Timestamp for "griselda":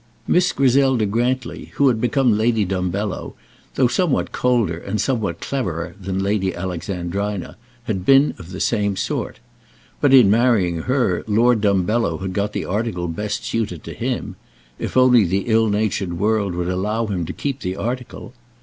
0.51-1.05